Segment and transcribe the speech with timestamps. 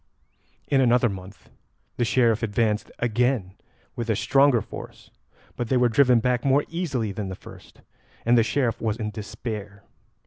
[0.67, 1.51] In another month
[1.97, 3.53] the Sheriff advanced again
[3.95, 5.11] with a stronger force,
[5.55, 7.81] but they were driven back more easily than the first,
[8.25, 9.83] and the Sheriff was in despair.